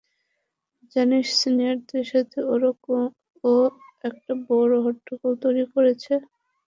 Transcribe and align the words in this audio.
জানিস 0.95 1.27
সিনিয়রদের 1.39 2.05
সাথে 2.11 2.37
ও 3.43 3.53
একটা 4.03 4.31
বড় 4.47 4.73
হট্টগোল 4.85 5.33
তৈরি 5.43 5.65
করেছে? 5.73 6.13